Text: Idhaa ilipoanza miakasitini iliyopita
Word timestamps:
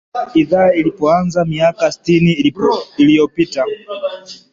Idhaa 0.33 0.71
ilipoanza 0.73 1.45
miakasitini 1.45 2.51
iliyopita 2.97 3.65